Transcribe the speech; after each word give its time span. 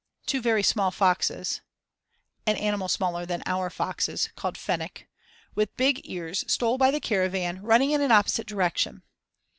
Two 0.25 0.41
very 0.41 0.63
small 0.63 0.89
foxes* 0.89 1.61
[* 2.05 2.47
An 2.47 2.55
animal 2.57 2.87
smaller 2.87 3.23
than 3.23 3.43
our 3.45 3.69
foxes, 3.69 4.29
called 4.35 4.57
"fennec."] 4.57 5.07
with 5.53 5.77
big 5.77 6.01
ears 6.05 6.43
stole 6.51 6.79
by 6.79 6.89
the 6.89 6.99
caravan, 6.99 7.61
running 7.61 7.91
in 7.91 8.01
an 8.01 8.11
opposite 8.11 8.47
direction. 8.47 9.03